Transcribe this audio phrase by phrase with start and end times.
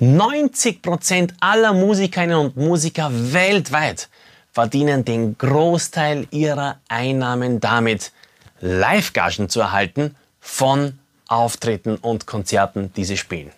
[0.00, 4.08] 90% aller Musikerinnen und Musiker weltweit
[4.52, 8.12] verdienen den Großteil ihrer Einnahmen damit,
[8.60, 13.52] Live-Gagen zu erhalten von Auftritten und Konzerten, die sie spielen.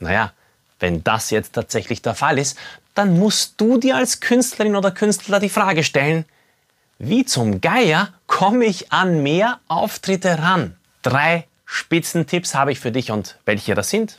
[0.00, 0.32] Naja,
[0.80, 2.58] wenn das jetzt tatsächlich der Fall ist,
[2.94, 6.24] dann musst du dir als Künstlerin oder Künstler die Frage stellen,
[6.98, 10.76] wie zum Geier komme ich an mehr Auftritte ran?
[11.02, 14.18] Drei Spitzentipps habe ich für dich und welche das sind,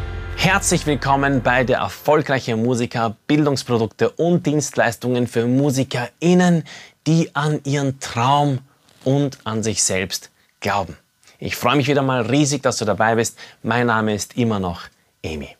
[0.41, 6.63] Herzlich willkommen bei der erfolgreiche Musiker Bildungsprodukte und Dienstleistungen für MusikerInnen,
[7.05, 8.57] die an ihren Traum
[9.03, 10.97] und an sich selbst glauben.
[11.37, 13.37] Ich freue mich wieder mal riesig, dass du dabei bist.
[13.61, 14.81] Mein Name ist immer noch
[15.23, 15.55] Amy.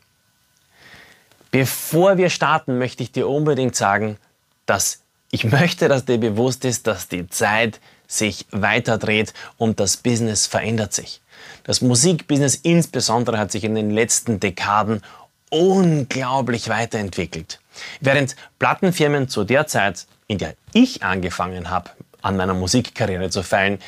[1.52, 4.18] Bevor wir starten, möchte ich dir unbedingt sagen,
[4.66, 7.78] dass ich möchte, dass dir bewusst ist, dass die Zeit
[8.08, 11.21] sich weiterdreht und das Business verändert sich.
[11.64, 15.02] Das Musikbusiness insbesondere hat sich in den letzten Dekaden
[15.50, 17.60] unglaublich weiterentwickelt.
[18.00, 21.90] Während Plattenfirmen zu der Zeit, in der ich angefangen habe,
[22.22, 23.78] an meiner Musikkarriere zu feilen,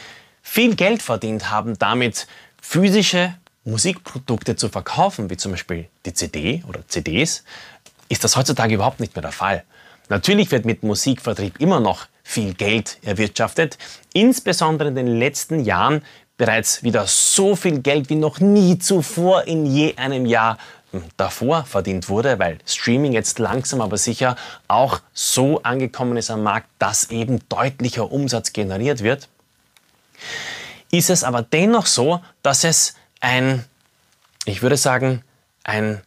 [0.42, 2.26] viel Geld verdient haben, damit
[2.60, 7.44] physische Musikprodukte zu verkaufen, wie zum Beispiel die CD oder CDs,
[8.08, 9.64] ist das heutzutage überhaupt nicht mehr der Fall.
[10.10, 13.78] Natürlich wird mit Musikvertrieb immer noch viel Geld erwirtschaftet.
[14.12, 16.02] Insbesondere in den letzten Jahren
[16.36, 20.58] bereits wieder so viel Geld wie noch nie zuvor in je einem Jahr
[20.90, 24.36] hm, davor verdient wurde, weil Streaming jetzt langsam aber sicher
[24.68, 29.28] auch so angekommen ist am Markt, dass eben deutlicher Umsatz generiert wird,
[30.90, 33.64] ist es aber dennoch so, dass es ein,
[34.44, 35.22] ich würde sagen,
[35.64, 36.00] ein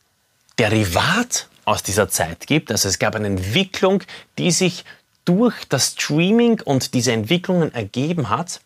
[0.60, 2.72] Derivat aus dieser Zeit gibt.
[2.72, 4.04] Also es gab eine Entwicklung,
[4.38, 4.86] die sich
[5.26, 8.62] durch das Streaming und diese Entwicklungen ergeben hat,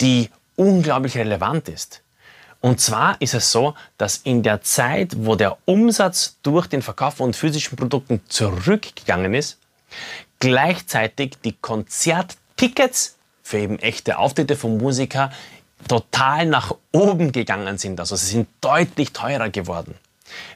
[0.00, 2.02] die unglaublich relevant ist.
[2.60, 7.14] Und zwar ist es so, dass in der Zeit, wo der Umsatz durch den Verkauf
[7.14, 9.58] von physischen Produkten zurückgegangen ist,
[10.40, 15.30] gleichzeitig die Konzerttickets für eben echte Auftritte von Musiker
[15.86, 18.00] total nach oben gegangen sind.
[18.00, 19.94] Also sie sind deutlich teurer geworden.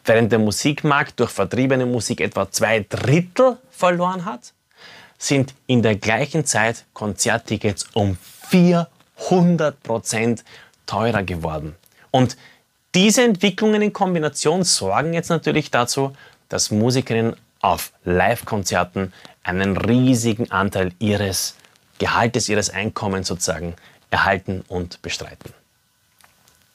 [0.04, 4.52] Während der Musikmarkt durch vertriebene Musik etwa zwei Drittel verloren hat,
[5.16, 8.18] sind in der gleichen Zeit Konzerttickets um
[8.48, 8.90] 400
[9.28, 10.42] 100%
[10.86, 11.76] teurer geworden.
[12.10, 12.36] Und
[12.94, 16.12] diese Entwicklungen in Kombination sorgen jetzt natürlich dazu,
[16.48, 19.12] dass Musikerinnen auf Live-Konzerten
[19.42, 21.56] einen riesigen Anteil ihres
[21.98, 23.74] Gehaltes, ihres Einkommens sozusagen
[24.10, 25.54] erhalten und bestreiten.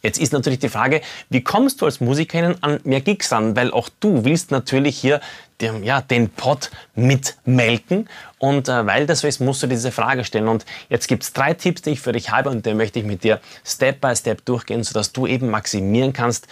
[0.08, 3.58] Jetzt ist natürlich die Frage, wie kommst du als Musikerin an mehr Gigs ran?
[3.58, 5.20] Weil auch du willst natürlich hier
[5.60, 8.08] den, ja, den Pot mitmelken.
[8.40, 10.48] Und äh, weil das so ist, musst du diese Frage stellen.
[10.48, 13.06] Und jetzt gibt es drei Tipps, die ich für dich habe und die möchte ich
[13.06, 16.48] mit dir Step by Step durchgehen, sodass du eben maximieren kannst,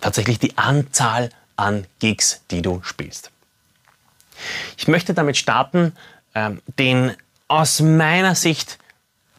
[0.00, 3.30] tatsächlich die Anzahl an Gigs, die du spielst.
[4.76, 5.92] Ich möchte damit starten,
[6.34, 7.12] äh, den
[7.46, 8.78] aus meiner Sicht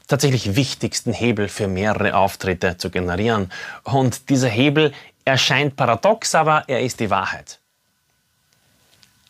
[0.07, 3.51] tatsächlich wichtigsten Hebel für mehrere Auftritte zu generieren.
[3.83, 4.93] Und dieser Hebel
[5.25, 7.59] erscheint paradox, aber er ist die Wahrheit.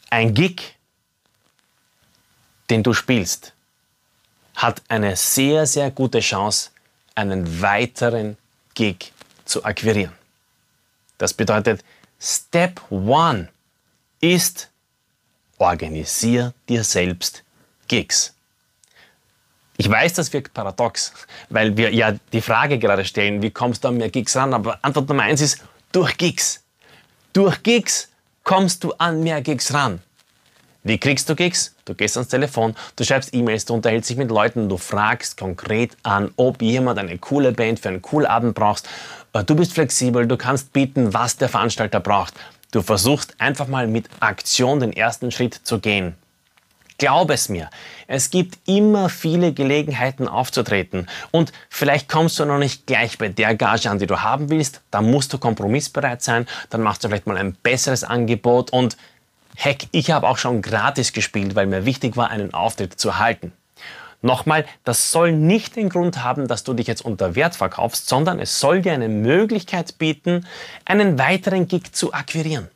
[0.10, 0.76] Ein Gig,
[2.70, 3.54] den du spielst,
[4.56, 6.72] hat eine sehr, sehr gute Chance,
[7.16, 8.38] einen weiteren
[8.74, 9.12] Gig
[9.46, 10.14] zu akquirieren.
[11.18, 11.84] Das bedeutet,
[12.20, 13.50] Step One
[14.20, 14.70] ist,
[15.58, 17.44] organisier dir selbst
[17.88, 18.37] Gigs.
[19.78, 21.14] Ich weiß, das wirkt paradox,
[21.50, 24.54] weil wir ja die Frage gerade stellen, wie kommst du an mehr Gigs ran?
[24.54, 26.64] Aber Antwort Nummer eins ist durch Gigs.
[27.32, 28.10] Durch Gigs
[28.44, 30.02] kommst du an mehr Gigs ran.
[30.84, 31.76] Wie kriegst du Gigs?
[31.86, 35.96] Du gehst ans Telefon, du schreibst E-Mails, du unterhältst dich mit Leuten, du fragst konkret
[36.02, 38.88] an, ob jemand eine coole Band für einen coolen Abend brauchst.
[39.34, 42.34] Äh, du bist flexibel, du kannst bieten, was der Veranstalter braucht.
[42.72, 46.16] Du versuchst einfach mal mit Aktion den ersten Schritt zu gehen.
[46.98, 47.70] Glaub es mir,
[48.08, 53.54] es gibt immer viele Gelegenheiten aufzutreten und vielleicht kommst du noch nicht gleich bei der
[53.56, 57.28] Gage an, die du haben willst, dann musst du kompromissbereit sein, dann machst du vielleicht
[57.28, 58.98] mal ein besseres Angebot und
[59.56, 63.54] heck, ich habe auch schon gratis gespielt, weil mir wichtig war, einen Auftritt zu erhalten.
[64.24, 68.40] Nochmal, das soll nicht den Grund haben, dass du dich jetzt unter Wert verkaufst, sondern
[68.40, 70.48] es soll dir eine Möglichkeit bieten,
[70.86, 72.70] einen weiteren Gig zu akquirieren.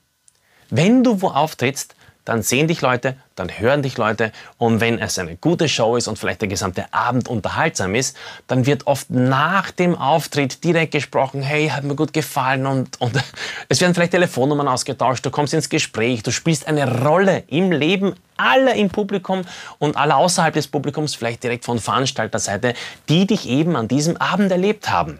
[0.70, 1.96] Wenn du wo auftrittst,
[2.32, 6.08] dann sehen dich Leute, dann hören dich Leute und wenn es eine gute Show ist
[6.08, 8.16] und vielleicht der gesamte Abend unterhaltsam ist,
[8.48, 13.22] dann wird oft nach dem Auftritt direkt gesprochen, hey, hat mir gut gefallen und, und
[13.68, 18.16] es werden vielleicht Telefonnummern ausgetauscht, du kommst ins Gespräch, du spielst eine Rolle im Leben
[18.38, 19.42] aller im Publikum
[19.78, 22.76] und aller außerhalb des Publikums, vielleicht direkt von Veranstalterseite,
[23.10, 25.20] die dich eben an diesem Abend erlebt haben.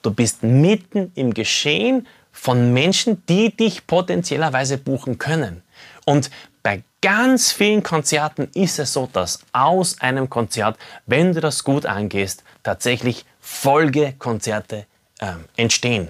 [0.00, 5.62] Du bist mitten im Geschehen von Menschen, die dich potenziellerweise buchen können.
[6.08, 6.30] Und
[6.62, 11.84] bei ganz vielen Konzerten ist es so, dass aus einem Konzert, wenn du das gut
[11.84, 14.86] angehst, tatsächlich Folgekonzerte
[15.18, 16.08] äh, entstehen.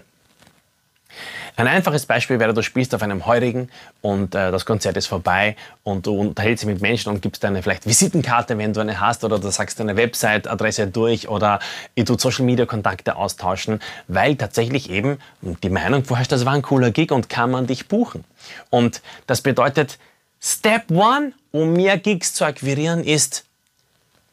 [1.59, 3.69] Ein einfaches Beispiel wäre, du spielst auf einem Heurigen
[4.01, 7.65] und äh, das Konzert ist vorbei und du unterhältst dich mit Menschen und gibst deine
[7.65, 11.59] vielleicht Visitenkarte, wenn du eine hast, oder du sagst deine Website-Adresse durch oder
[11.97, 17.11] ihr tut Social-Media-Kontakte austauschen, weil tatsächlich eben die Meinung vorherrscht, das war ein cooler Gig
[17.11, 18.23] und kann man dich buchen.
[18.71, 19.99] Und das bedeutet,
[20.41, 23.45] Step One, um mehr Gigs zu akquirieren, ist,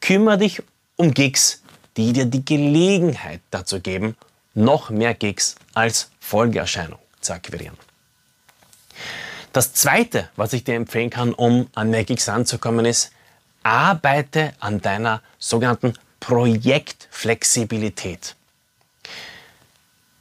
[0.00, 0.62] kümmere dich
[0.94, 1.60] um Gigs,
[1.96, 4.16] die dir die Gelegenheit dazu geben,
[4.54, 7.76] noch mehr Gigs als Folgeerscheinung zu akquirieren.
[9.52, 13.12] Das Zweite, was ich dir empfehlen kann, um an mehr Gigs ranzukommen, ist,
[13.62, 18.36] arbeite an deiner sogenannten Projektflexibilität.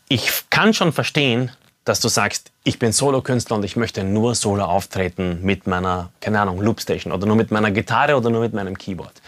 [0.08, 1.52] Ich kann schon verstehen,
[1.84, 6.42] dass du sagst, ich bin Solokünstler und ich möchte nur solo auftreten mit meiner, keine
[6.42, 9.22] Ahnung, Loopstation oder nur mit meiner Gitarre oder nur mit meinem Keyboard.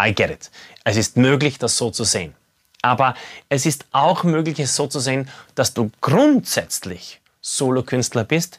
[0.00, 0.50] I get it.
[0.84, 2.34] Es ist möglich, das so zu sehen.
[2.82, 3.14] Aber
[3.48, 8.58] es ist auch möglich, es so zu sehen, dass du grundsätzlich Solokünstler bist,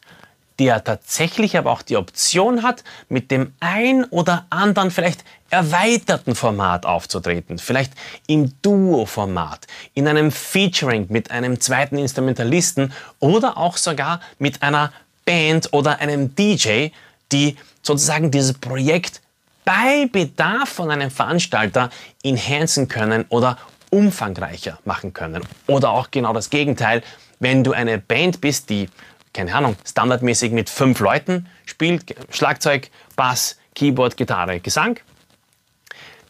[0.59, 6.85] der tatsächlich aber auch die Option hat, mit dem ein oder anderen vielleicht erweiterten Format
[6.85, 7.59] aufzutreten.
[7.59, 7.93] Vielleicht
[8.27, 14.91] im Duo-Format, in einem Featuring mit einem zweiten Instrumentalisten oder auch sogar mit einer
[15.25, 16.89] Band oder einem DJ,
[17.31, 19.21] die sozusagen dieses Projekt
[19.65, 21.89] bei Bedarf von einem Veranstalter
[22.23, 23.57] enhancen können oder
[23.93, 25.43] umfangreicher machen können.
[25.67, 27.03] Oder auch genau das Gegenteil,
[27.39, 28.89] wenn du eine Band bist, die,
[29.33, 34.99] keine Ahnung, standardmäßig mit fünf Leuten spielt, Schlagzeug, Bass, Keyboard, Gitarre, Gesang,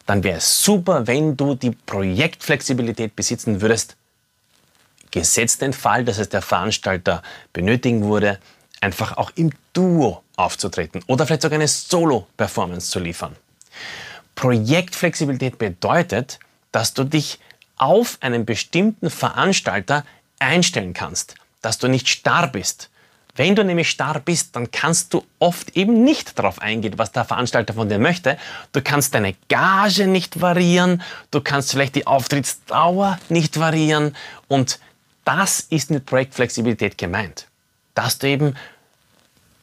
[0.04, 3.96] dann wäre es super, wenn du die Projektflexibilität besitzen würdest,
[5.10, 7.22] gesetzt den Fall, dass es der Veranstalter
[7.54, 8.38] benötigen würde,
[8.82, 13.34] einfach auch im Duo aufzutreten oder vielleicht sogar eine Solo-Performance zu liefern.
[14.34, 16.38] Projektflexibilität bedeutet,
[16.72, 17.38] dass du dich
[17.76, 20.04] auf einen bestimmten Veranstalter
[20.38, 22.90] einstellen kannst, dass du nicht starr bist.
[23.36, 27.24] Wenn du nämlich starr bist, dann kannst du oft eben nicht darauf eingehen, was der
[27.24, 28.38] Veranstalter von dir möchte.
[28.72, 34.14] Du kannst deine Gage nicht variieren, du kannst vielleicht die Auftrittsdauer nicht variieren
[34.46, 34.78] und
[35.24, 37.48] das ist mit Projektflexibilität gemeint.
[37.94, 38.54] Dass du eben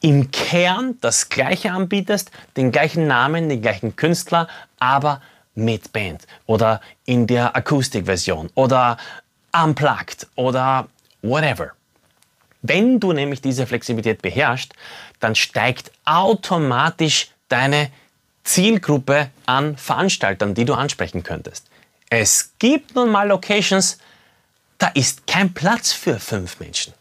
[0.02, 4.48] im Kern das Gleiche anbietest, den gleichen Namen, den gleichen Künstler,
[4.80, 5.22] aber
[5.54, 8.96] mit Band oder in der Akustikversion oder
[9.52, 10.88] unplugged oder
[11.22, 11.72] whatever.
[12.62, 14.72] Wenn du nämlich diese Flexibilität beherrschst,
[15.20, 17.90] dann steigt automatisch deine
[18.44, 21.66] Zielgruppe an Veranstaltern, die du ansprechen könntest.
[22.08, 23.98] Es gibt nun mal Locations,
[24.78, 26.92] da ist kein Platz für fünf Menschen.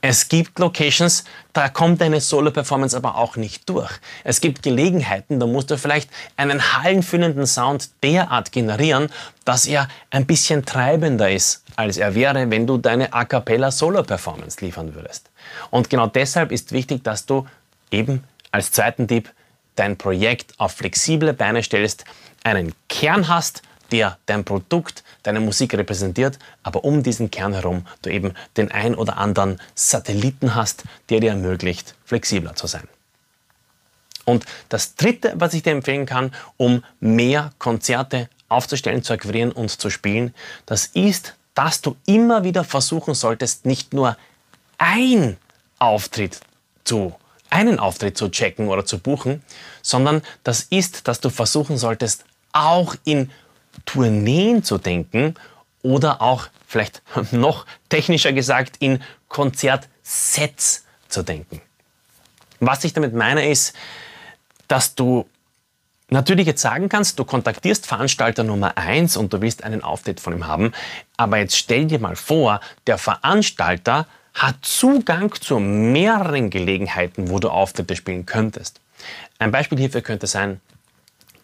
[0.00, 3.90] Es gibt Locations, da kommt eine Solo-Performance aber auch nicht durch.
[4.22, 9.10] Es gibt Gelegenheiten, da musst du vielleicht einen hallenfüllenden Sound derart generieren,
[9.44, 14.64] dass er ein bisschen treibender ist, als er wäre, wenn du deine A cappella Solo-Performance
[14.64, 15.30] liefern würdest.
[15.70, 17.46] Und genau deshalb ist wichtig, dass du
[17.90, 19.30] eben als zweiten Tipp
[19.76, 22.04] dein Projekt auf flexible Beine stellst,
[22.44, 28.10] einen Kern hast, der dein Produkt, deine Musik repräsentiert, aber um diesen Kern herum du
[28.10, 32.88] eben den ein oder anderen Satelliten hast, der dir ermöglicht, flexibler zu sein.
[34.24, 39.70] Und das Dritte, was ich dir empfehlen kann, um mehr Konzerte aufzustellen, zu akquirieren und
[39.70, 40.34] zu spielen,
[40.66, 44.16] das ist, dass du immer wieder versuchen solltest, nicht nur
[44.78, 45.36] ein
[45.78, 46.40] Auftritt
[46.84, 47.14] zu
[47.54, 49.42] einen Auftritt zu checken oder zu buchen,
[49.80, 53.30] sondern das ist, dass du versuchen solltest, auch in
[53.84, 55.34] Tourneen zu denken
[55.82, 57.02] oder auch vielleicht
[57.32, 61.60] noch technischer gesagt in Konzertsets zu denken.
[62.60, 63.74] Was ich damit meine ist,
[64.68, 65.26] dass du
[66.08, 70.32] natürlich jetzt sagen kannst, du kontaktierst Veranstalter Nummer 1 und du willst einen Auftritt von
[70.34, 70.72] ihm haben,
[71.16, 77.50] aber jetzt stell dir mal vor, der Veranstalter hat Zugang zu mehreren Gelegenheiten, wo du
[77.50, 78.80] Auftritte spielen könntest.
[79.38, 80.60] Ein Beispiel hierfür könnte sein,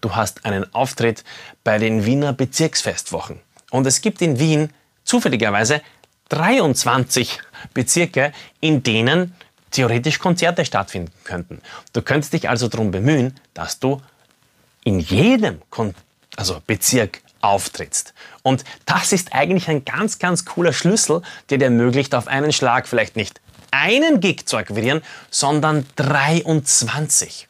[0.01, 1.25] du hast einen Auftritt
[1.65, 3.41] bei den Wiener Bezirksfestwochen.
[3.71, 4.73] Und es gibt in Wien
[5.05, 5.83] zufälligerweise
[6.31, 7.41] 23
[7.75, 9.35] Bezirke, in denen
[9.71, 11.61] theoretisch Konzerte stattfinden könnten.
[11.93, 14.01] Du könntest dich also darum bemühen, dass du
[14.85, 15.95] in jedem Kon
[16.37, 18.15] also Bezirk auftrittst.
[18.43, 22.89] Und das ist eigentlich ein ganz, ganz cooler Schlüssel, der dir ermöglicht, auf einen Schlag
[22.89, 23.41] vielleicht nicht
[23.71, 27.49] einen Gig zu akquirieren, sondern 23.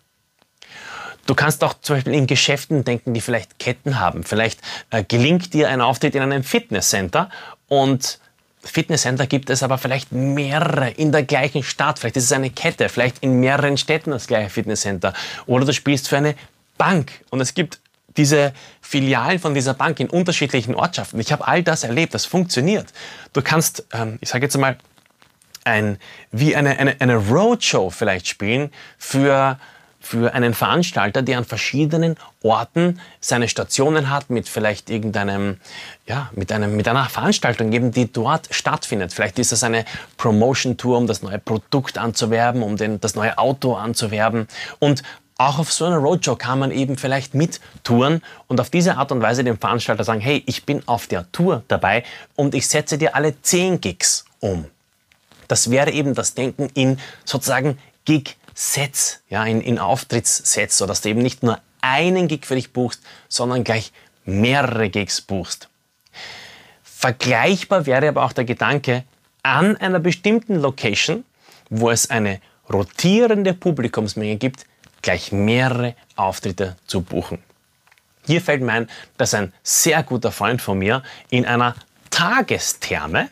[1.26, 4.24] Du kannst auch zum Beispiel in Geschäften denken, die vielleicht Ketten haben.
[4.24, 4.60] Vielleicht
[4.90, 7.30] äh, gelingt dir ein Auftritt in einem Fitnesscenter
[7.68, 8.18] und
[8.62, 11.98] Fitnesscenter gibt es aber vielleicht mehrere in der gleichen Stadt.
[11.98, 15.14] Vielleicht ist es eine Kette, vielleicht in mehreren Städten das gleiche Fitnesscenter.
[15.46, 16.34] Oder du spielst für eine
[16.76, 17.80] Bank und es gibt
[18.16, 21.20] diese Filialen von dieser Bank in unterschiedlichen Ortschaften.
[21.20, 22.88] Ich habe all das erlebt, das funktioniert.
[23.32, 24.76] Du kannst, ähm, ich sage jetzt mal,
[25.64, 25.98] ein,
[26.32, 29.58] wie eine, eine, eine Roadshow vielleicht spielen für
[30.00, 35.58] für einen Veranstalter, der an verschiedenen Orten seine Stationen hat mit vielleicht irgendeinem,
[36.06, 39.12] ja, mit einem, mit einer Veranstaltung eben, die dort stattfindet.
[39.12, 39.84] Vielleicht ist das eine
[40.16, 44.48] Promotion Tour, um das neue Produkt anzuwerben, um den, das neue Auto anzuwerben.
[44.78, 45.02] Und
[45.36, 49.22] auch auf so einer Roadshow kann man eben vielleicht mittouren und auf diese Art und
[49.22, 52.04] Weise dem Veranstalter sagen, hey, ich bin auf der Tour dabei
[52.36, 54.66] und ich setze dir alle 10 Gigs um.
[55.48, 61.08] Das wäre eben das Denken in sozusagen Gig Sets, ja, in, in Auftrittssets, sodass du
[61.08, 63.92] eben nicht nur einen Gig für dich buchst, sondern gleich
[64.24, 65.68] mehrere Gigs buchst.
[66.82, 69.04] Vergleichbar wäre aber auch der Gedanke,
[69.42, 71.24] an einer bestimmten Location,
[71.70, 72.40] wo es eine
[72.70, 74.66] rotierende Publikumsmenge gibt,
[75.02, 77.42] gleich mehrere Auftritte zu buchen.
[78.26, 81.74] Hier fällt mir ein, dass ein sehr guter Freund von mir in einer
[82.10, 83.30] Tagestherme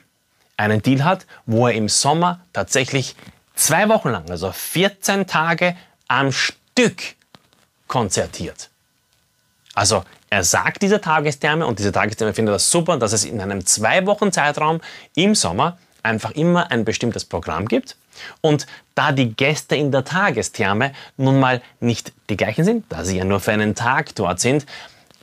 [0.57, 3.15] einen Deal hat, wo er im Sommer tatsächlich
[3.59, 7.03] zwei Wochen lang, also 14 Tage am Stück
[7.87, 8.71] konzertiert.
[9.75, 13.65] Also er sagt dieser Tagestherme und diese Tagestherme findet das super, dass es in einem
[13.67, 14.81] zwei Wochen Zeitraum
[15.15, 17.97] im Sommer einfach immer ein bestimmtes Programm gibt.
[18.41, 23.19] Und da die Gäste in der Tagestherme nun mal nicht die gleichen sind, da sie
[23.19, 24.67] ja nur für einen Tag dort sind,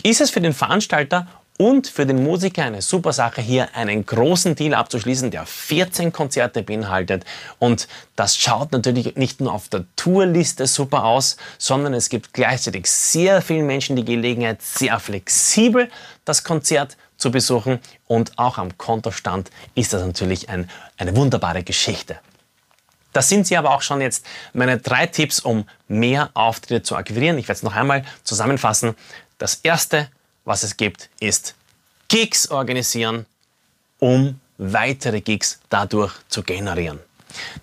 [0.04, 1.27] ist es für den Veranstalter
[1.58, 6.64] und für den Musiker eine super Sache, hier einen großen Deal abzuschließen, der 14 Konzerte
[6.64, 7.24] beinhaltet.
[7.60, 12.88] Und das schaut natürlich nicht nur auf der Tourliste super aus, sondern es gibt gleichzeitig
[12.88, 15.90] sehr vielen Menschen die Gelegenheit, sehr flexibel
[16.26, 17.80] das Konzert zu besuchen.
[18.08, 22.20] Und auch am Kontostand ist das natürlich ein, eine wunderbare Geschichte.
[23.14, 27.38] Das sind sie aber auch schon jetzt meine drei Tipps, um mehr Auftritte zu akquirieren.
[27.38, 28.94] Ich werde es noch einmal zusammenfassen.
[29.38, 30.10] Das erste,
[30.46, 31.56] was es gibt, ist
[32.08, 33.25] Gigs organisieren,
[34.00, 37.00] um weitere Gigs dadurch zu generieren.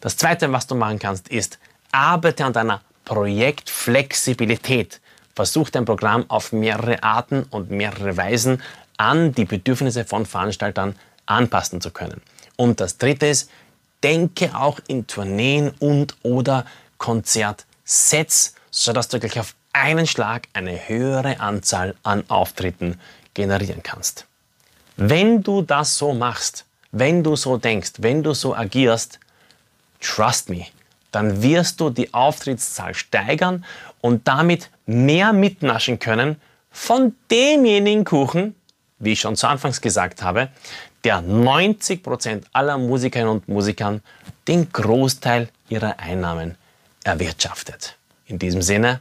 [0.01, 1.59] Das zweite, was du machen kannst, ist
[1.93, 5.01] arbeite an deiner Projektflexibilität.
[5.35, 8.62] Versuch dein Programm auf mehrere Arten und mehrere Weisen
[8.99, 10.95] an die Bedürfnisse von Veranstaltern
[11.27, 12.21] anpassen zu können.
[12.57, 13.49] Und das dritte ist,
[14.03, 16.67] denke auch in Tourneen und oder
[16.99, 23.00] Konzertsets, sodass du gleich auf einen Schlag eine höhere Anzahl an Auftritten
[23.35, 24.26] generieren kannst.
[24.97, 29.19] Wenn du das so machst, wenn du so denkst, wenn du so agierst,
[30.00, 30.67] trust me,
[31.11, 33.64] dann wirst du die Auftrittszahl steigern
[34.00, 38.55] und damit mehr mitnaschen können von demjenigen Kuchen,
[38.99, 40.49] wie ich schon zu Anfangs gesagt habe,
[41.05, 44.02] der 90% aller Musikerinnen und Musikern
[44.49, 46.57] den Großteil ihrer Einnahmen
[47.05, 47.97] erwirtschaftet.
[48.26, 49.00] In diesem Sinne,